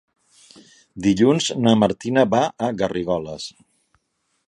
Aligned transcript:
Dilluns 1.09 1.51
na 1.67 1.75
Martina 1.83 2.25
va 2.35 2.43
a 2.69 2.73
Garrigoles. 2.83 3.51